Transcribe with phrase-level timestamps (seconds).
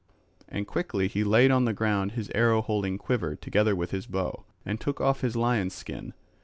[0.49, 4.45] And quickly he laid on the ground his arrow holding quiver together with his bow,
[4.65, 6.15] and took off his lion's skin.